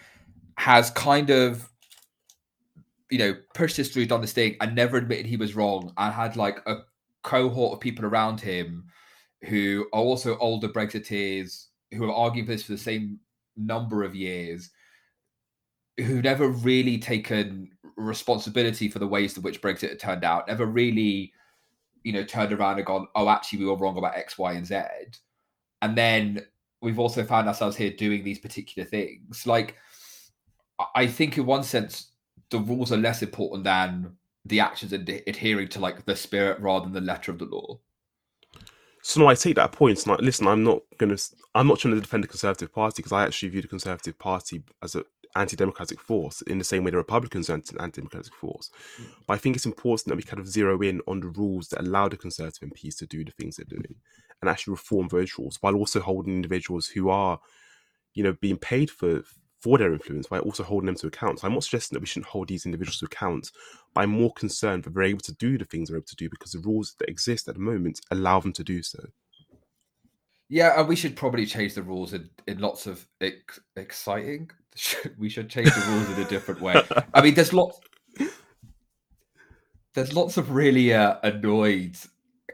[0.59, 1.71] has kind of,
[3.11, 6.12] you know, pushed this through, done this thing, and never admitted he was wrong, and
[6.12, 6.81] had like a
[7.23, 8.85] cohort of people around him
[9.45, 13.19] who are also older Brexiteers who have argued for this for the same
[13.57, 14.71] number of years,
[15.97, 20.67] who never really taken responsibility for the ways in which Brexit had turned out, never
[20.67, 21.33] really,
[22.03, 24.67] you know, turned around and gone, oh, actually, we were wrong about X, Y, and
[24.67, 24.81] Z.
[25.83, 26.47] And then
[26.81, 29.47] we've also found ourselves here doing these particular things.
[29.47, 29.77] Like,
[30.95, 32.13] I think in one sense,
[32.51, 36.85] the rules are less important than the actions and adhering to like the spirit rather
[36.85, 37.79] than the letter of the law.
[39.03, 40.07] So no, I take that point.
[40.07, 41.17] like, listen, I'm not gonna,
[41.55, 44.63] I'm not trying to defend the Conservative Party because I actually view the Conservative Party
[44.83, 45.05] as an
[45.37, 48.71] anti-democratic force in the same way the Republicans are an anti-democratic force.
[49.01, 49.07] Mm.
[49.27, 51.81] But I think it's important that we kind of zero in on the rules that
[51.81, 53.95] allow the Conservative MPs to do the things they're doing
[54.40, 57.40] and actually reform those rules while also holding individuals who are,
[58.14, 59.23] you know, being paid for
[59.61, 61.38] for their influence by also holding them to account.
[61.38, 63.51] So I'm not suggesting that we shouldn't hold these individuals to account,
[63.95, 66.31] but I'm more concerned that they're able to do the things they're able to do
[66.31, 69.05] because the rules that exist at the moment allow them to do so.
[70.49, 74.51] Yeah, and we should probably change the rules in, in lots of ex- exciting.
[75.19, 76.83] We should change the rules in a different way.
[77.15, 77.81] I mean, there's lots
[79.95, 81.97] there's lots of really uh, annoyed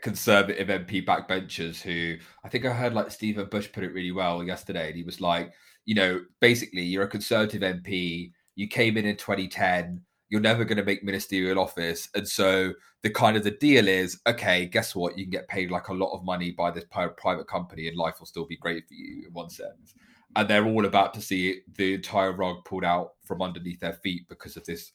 [0.02, 4.42] conservative MP backbenchers who I think I heard like Stephen Bush put it really well
[4.42, 4.88] yesterday.
[4.88, 5.52] And he was like,
[5.84, 10.78] you know, basically, you're a conservative MP, you came in in 2010, you're never going
[10.78, 12.08] to make ministerial office.
[12.14, 15.16] And so the kind of the deal is, okay, guess what?
[15.16, 18.18] You can get paid like a lot of money by this private company and life
[18.18, 19.94] will still be great for you in one sense.
[20.36, 24.28] And they're all about to see the entire rug pulled out from underneath their feet
[24.28, 24.92] because of this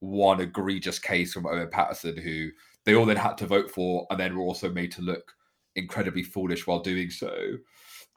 [0.00, 2.50] one egregious case from Owen Paterson, who
[2.84, 5.34] they all then had to vote for, and then were also made to look
[5.74, 7.34] incredibly foolish while doing so.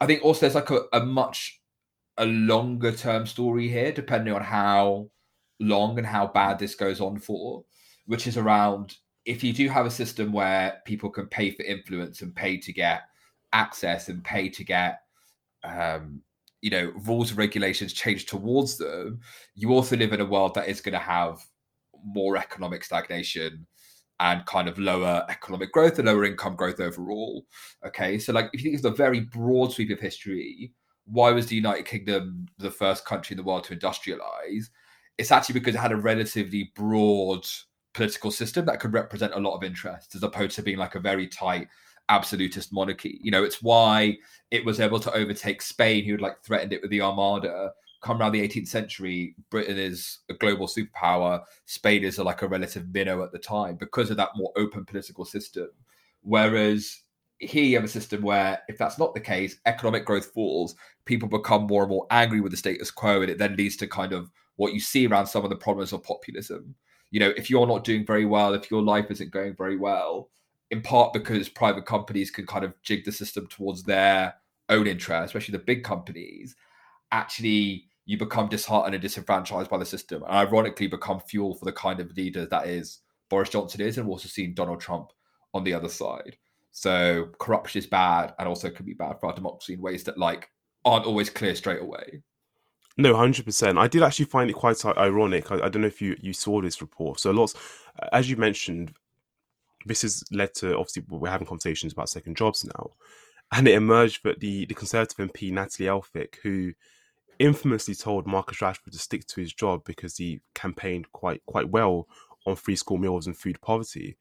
[0.00, 1.60] I think also there's like a, a much
[2.16, 5.10] a longer term story here, depending on how
[5.60, 7.64] long and how bad this goes on for,
[8.06, 12.22] which is around if you do have a system where people can pay for influence
[12.22, 13.02] and pay to get
[13.52, 15.00] access and pay to get
[15.64, 16.22] um,
[16.60, 19.20] you know rules and regulations change towards them
[19.54, 21.38] you also live in a world that is going to have
[22.04, 23.66] more economic stagnation
[24.20, 27.46] and kind of lower economic growth and lower income growth overall.
[27.86, 30.72] Okay, so like if you think of the very broad sweep of history,
[31.04, 34.66] why was the United Kingdom the first country in the world to industrialize?
[35.18, 37.46] It's actually because it had a relatively broad
[37.94, 41.00] political system that could represent a lot of interests as opposed to being like a
[41.00, 41.68] very tight
[42.08, 43.18] absolutist monarchy.
[43.22, 44.18] You know, it's why
[44.50, 48.20] it was able to overtake Spain, who had like threatened it with the Armada, come
[48.20, 51.42] around the 18th century, Britain is a global superpower.
[51.66, 55.24] Spain is like a relative minnow at the time because of that more open political
[55.24, 55.68] system.
[56.22, 57.02] Whereas
[57.38, 61.28] here you have a system where, if that's not the case, economic growth falls, people
[61.28, 64.12] become more and more angry with the status quo, and it then leads to kind
[64.12, 66.74] of what you see around some of the problems of populism.
[67.10, 70.30] You know, if you're not doing very well, if your life isn't going very well,
[70.70, 74.34] in part because private companies can kind of jig the system towards their
[74.68, 76.56] own interest, especially the big companies,
[77.10, 81.72] actually you become disheartened and disenfranchised by the system, and ironically become fuel for the
[81.72, 85.12] kind of leader that is Boris Johnson is, and we've also seen Donald Trump
[85.52, 86.38] on the other side.
[86.70, 90.16] So corruption is bad, and also can be bad for our democracy in ways that
[90.16, 90.50] like
[90.84, 92.22] aren't always clear straight away.
[92.96, 93.78] No, hundred percent.
[93.78, 95.52] I did actually find it quite ironic.
[95.52, 97.20] I, I, don't know if you you saw this report.
[97.20, 97.54] So lots,
[98.12, 98.94] as you mentioned,
[99.88, 102.90] this has led to obviously we're having conversations about second jobs now,
[103.52, 106.72] and it emerged that the the Conservative MP Natalie Elphicke, who
[107.38, 112.08] infamously told Marcus Rashford to stick to his job because he campaigned quite quite well
[112.46, 114.16] on free school meals and food poverty.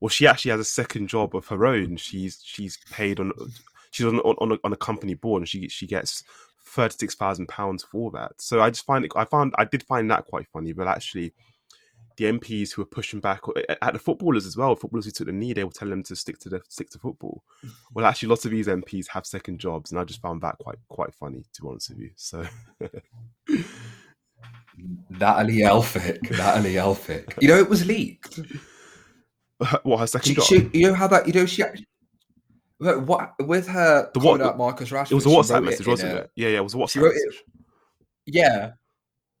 [0.00, 1.96] Well, she actually has a second job of her own.
[1.96, 3.32] She's she's paid on
[3.90, 6.24] she's on on a, on a company board and she she gets
[6.64, 8.32] thirty six thousand pounds for that.
[8.40, 11.32] So I just find it I found I did find that quite funny, but actually
[12.16, 13.40] the MPs who were pushing back
[13.82, 16.16] at the footballers as well, footballers who took the knee, they were telling them to
[16.16, 17.42] stick to the stick to football.
[17.92, 20.78] Well, actually, lots of these MPs have second jobs, and I just found that quite
[20.88, 22.10] quite funny to be honest with you.
[22.16, 22.46] So.
[25.08, 27.40] Natalie Elphicke, Natalie Elphicke.
[27.40, 28.40] You know, it was leaked.
[29.84, 30.44] What her second she, job?
[30.44, 31.26] She, you know how that?
[31.28, 31.62] You know, she.
[32.78, 34.10] What with her?
[34.12, 34.58] The what?
[34.58, 35.12] Marcus Rashford.
[35.12, 36.30] It was a WhatsApp message, wasn't it?
[36.34, 37.42] Yeah, yeah, it was a WhatsApp message.
[38.26, 38.72] It, yeah,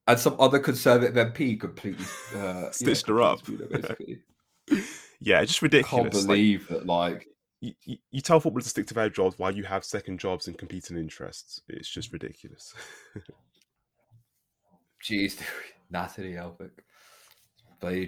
[0.06, 2.04] and some other conservative MP completely
[2.36, 3.40] uh, stitched her up.
[3.70, 4.20] basically.
[5.20, 5.92] yeah, it's just ridiculous.
[5.92, 6.86] I can't believe like, that.
[6.86, 7.28] Like
[7.60, 10.58] you, you, tell footballers to stick to their jobs while you have second jobs and
[10.58, 11.62] competing interests.
[11.68, 12.74] It's just ridiculous.
[15.02, 15.40] Jeez,
[15.90, 16.80] Natalie Elphicke.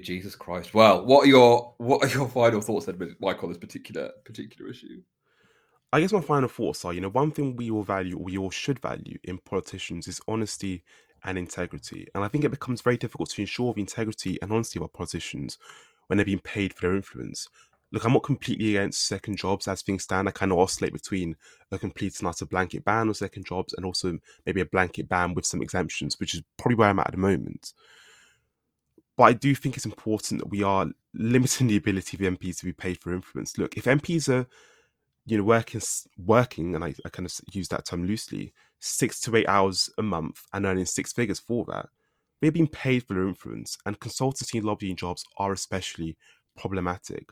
[0.02, 0.72] Jesus Christ.
[0.72, 4.70] Well, what are your what are your final thoughts then, Mike, on this particular particular
[4.70, 5.02] issue?
[5.92, 8.50] I guess my final thoughts are, you know, one thing we all value, we all
[8.50, 10.82] should value in politicians is honesty
[11.26, 12.06] and integrity.
[12.14, 14.88] And I think it becomes very difficult to ensure the integrity and honesty of our
[14.88, 15.58] politicians
[16.06, 17.48] when they're being paid for their influence.
[17.92, 20.28] Look, I'm not completely against second jobs as things stand.
[20.28, 21.36] I kind of oscillate between
[21.70, 25.34] a complete and utter blanket ban on second jobs and also maybe a blanket ban
[25.34, 27.72] with some exemptions, which is probably where I'm at at the moment.
[29.16, 32.64] But I do think it's important that we are limiting the ability of MPs to
[32.64, 33.56] be paid for influence.
[33.56, 34.46] Look, if MPs are
[35.26, 35.80] you know, working,
[36.16, 40.02] working, and I, I kind of use that term loosely, six to eight hours a
[40.02, 41.88] month and earning six figures for that,
[42.40, 46.16] they're being paid for their influence, and consultancy and lobbying jobs are especially
[46.56, 47.30] problematic.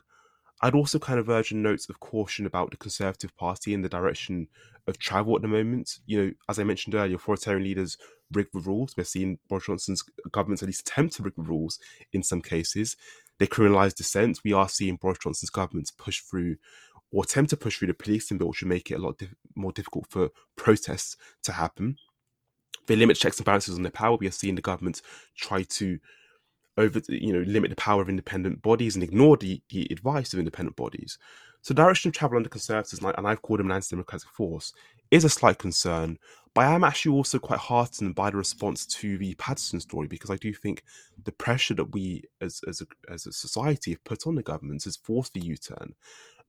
[0.61, 3.89] I'd also kind of urge a note of caution about the Conservative Party and the
[3.89, 4.47] direction
[4.87, 5.99] of travel at the moment.
[6.05, 7.97] You know, as I mentioned earlier, authoritarian leaders
[8.31, 8.95] rig the rules.
[8.97, 11.77] We're seeing Boris Johnson's government at least attempt to rig the rules
[12.13, 12.95] in some cases.
[13.37, 14.39] They criminalise dissent.
[14.43, 16.55] We are seeing Boris Johnson's government push through
[17.15, 19.21] or attempt to push through the policing bill, which would make it a lot
[19.55, 21.95] more difficult for protests to happen.
[22.87, 24.17] They limit checks and balances on their power.
[24.17, 25.01] We are seeing the government
[25.37, 25.97] try to
[26.77, 30.39] over, you know, limit the power of independent bodies and ignore the, the advice of
[30.39, 31.17] independent bodies.
[31.61, 34.73] So direction of travel under Conservatives, and, I, and I've called them an anti-democratic force,
[35.09, 36.19] is a slight concern.
[36.53, 40.29] But I am actually also quite heartened by the response to the Paterson story because
[40.29, 40.83] I do think
[41.23, 44.83] the pressure that we as as a, as a society have put on the government
[44.83, 45.95] has forced the U-turn.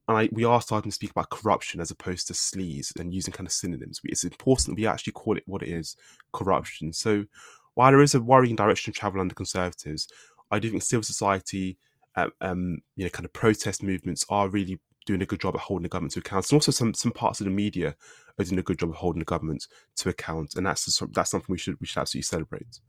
[0.07, 3.33] And I, we are starting to speak about corruption as opposed to sleaze and using
[3.33, 3.99] kind of synonyms.
[4.05, 5.97] It's important that we actually call it what it is
[6.31, 6.93] corruption.
[6.93, 7.25] So
[7.73, 10.07] while there is a worrying direction of travel under Conservatives,
[10.49, 11.77] I do think civil society,
[12.15, 15.61] uh, um, you know, kind of protest movements are really doing a good job at
[15.61, 16.49] holding the government to account.
[16.49, 17.95] And also, some some parts of the media
[18.39, 21.51] are doing a good job of holding the government to account, and that's that's something
[21.51, 22.79] we should we should absolutely celebrate.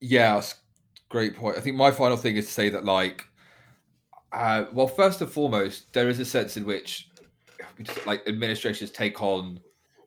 [0.00, 0.42] Yeah,
[1.08, 1.56] great point.
[1.56, 3.26] I think my final thing is to say that, like,
[4.32, 7.10] uh, well, first and foremost, there is a sense in which,
[8.06, 9.60] like, administrations take on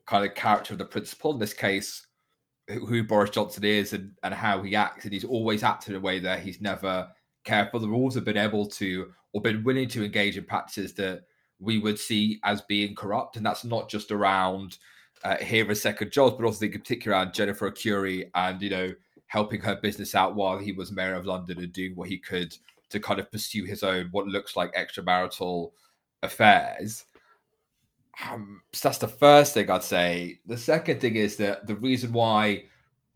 [0.06, 1.32] kind of character of the principal.
[1.32, 2.06] In this case,
[2.68, 6.00] who Boris Johnson is and, and how he acts, and he's always acted in a
[6.00, 7.08] way that he's never
[7.44, 10.94] cared for the rules, have been able to or been willing to engage in practices
[10.94, 11.22] that
[11.58, 14.78] we would see as being corrupt, and that's not just around
[15.24, 18.94] uh, here as second jobs, but also in particular around Jennifer Arcuri and you know
[19.26, 22.56] helping her business out while he was mayor of London and doing what he could
[22.96, 25.70] to kind of pursue his own what looks like extramarital
[26.22, 27.04] affairs.
[28.30, 30.40] Um, so that's the first thing I'd say.
[30.46, 32.64] The second thing is that the reason why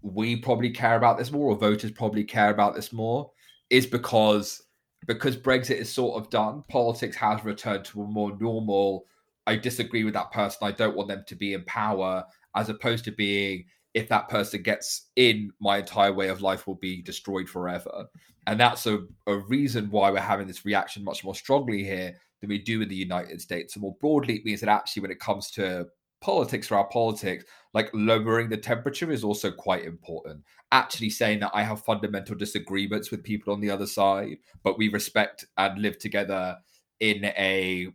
[0.03, 3.31] we probably care about this more, or voters probably care about this more,
[3.71, 4.63] is because
[5.07, 6.63] because Brexit is sort of done.
[6.69, 9.07] Politics has returned to a more normal.
[9.47, 10.59] I disagree with that person.
[10.63, 12.25] I don't want them to be in power,
[12.55, 13.65] as opposed to being
[13.95, 18.07] if that person gets in, my entire way of life will be destroyed forever.
[18.47, 22.49] And that's a, a reason why we're having this reaction much more strongly here than
[22.49, 23.75] we do in the United States.
[23.75, 25.87] And more broadly, it means that actually, when it comes to
[26.21, 30.43] politics or our politics, like lowering the temperature is also quite important.
[30.73, 34.89] Actually, saying that I have fundamental disagreements with people on the other side, but we
[34.89, 36.57] respect and live together
[37.01, 37.89] in a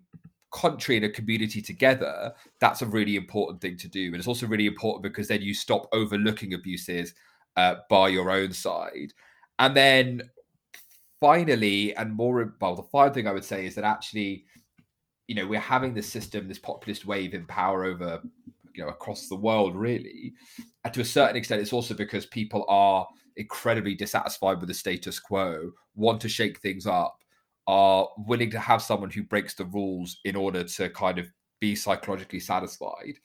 [0.56, 4.06] country and a community together, that's a really important thing to do.
[4.08, 7.14] And it's also really important because then you stop overlooking abuses
[7.58, 9.14] uh, by your own side.
[9.60, 10.22] And then
[11.20, 14.45] finally, and more, well, the final thing I would say is that actually,
[15.28, 18.22] you know, we're having this system, this populist wave in power over,
[18.74, 20.34] you know, across the world, really.
[20.86, 25.20] And to a certain extent, it's also because people are incredibly dissatisfied with the status
[25.20, 27.18] quo, want to shake things up,
[27.68, 31.28] are willing to have someone who breaks the rules in order to kind of
[31.59, 33.16] be psychologically satisfied.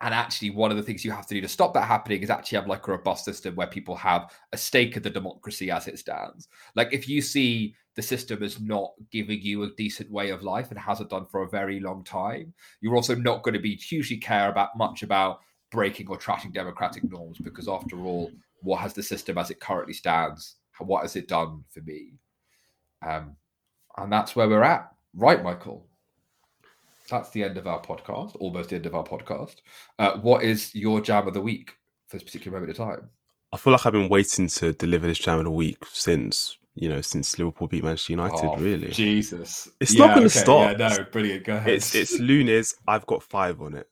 [0.00, 2.30] And actually, one of the things you have to do to stop that happening is
[2.30, 5.88] actually have like a robust system where people have a stake in the democracy as
[5.88, 6.48] it stands.
[6.74, 10.70] Like, if you see the system as not giving you a decent way of life
[10.70, 14.16] and hasn't done for a very long time, you're also not going to be hugely
[14.16, 18.30] care about much about breaking or trashing democratic norms because, after all,
[18.62, 20.56] what has the system as it currently stands?
[20.78, 22.14] What has it done for me?
[23.06, 23.36] Um,
[23.96, 25.86] and that's where we're at, right, Michael?
[27.08, 29.56] that's the end of our podcast, almost the end of our podcast.
[29.98, 31.76] Uh, what is your jam of the week
[32.06, 33.10] for this particular moment of time?
[33.52, 36.88] I feel like I've been waiting to deliver this jam of the week since you
[36.88, 38.46] know since Liverpool beat Manchester United.
[38.46, 40.42] Oh, really, Jesus, it's yeah, not going to okay.
[40.42, 40.78] stop.
[40.78, 41.44] Yeah, no, brilliant.
[41.44, 41.74] Go ahead.
[41.74, 42.74] It's it's Luniz.
[42.88, 43.88] I've got five on it.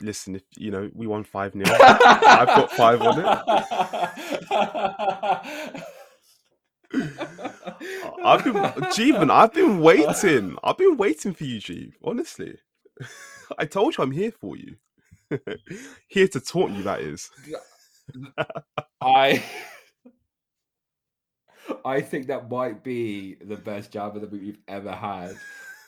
[0.00, 3.20] Listen, if you know we won five 0 I've got five on
[4.50, 5.82] it.
[8.24, 10.56] I've been Jeevan, I've been waiting.
[10.62, 11.92] I've been waiting for you, Jeev.
[12.04, 12.58] Honestly.
[13.58, 14.76] I told you I'm here for you.
[16.08, 17.30] here to taunt you, that is.
[19.00, 19.42] I
[21.84, 25.36] I think that might be the best Jabba that we've ever had.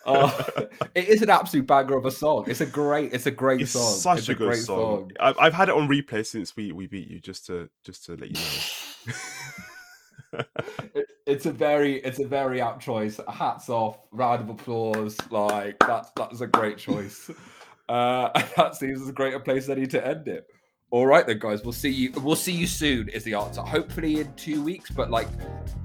[0.06, 0.46] Oh,
[0.94, 2.44] it is an absolute banger of a song.
[2.46, 3.94] It's a great, it's a great it's song.
[3.94, 4.76] Such it's a, a good song.
[4.78, 5.12] song.
[5.18, 8.16] I've, I've had it on replay since we we beat you, just to just to
[8.16, 9.14] let you know
[10.94, 13.20] it, it's a very it's a very apt choice.
[13.28, 15.16] Hats off, round of applause.
[15.30, 17.30] Like that's that's a great choice.
[17.86, 20.46] Uh, that seems as great a place any to end it.
[20.90, 21.62] All right then, guys.
[21.64, 22.12] We'll see you.
[22.22, 23.08] We'll see you soon.
[23.08, 23.62] Is the answer?
[23.62, 24.90] Hopefully in two weeks.
[24.90, 25.28] But like,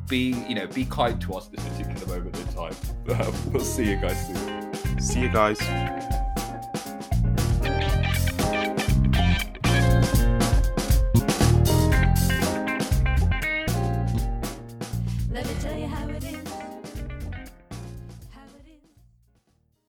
[0.07, 2.75] be you know, be kind to us at this particular moment in time.
[3.51, 4.99] we'll see you guys soon.
[5.01, 5.59] See you guys.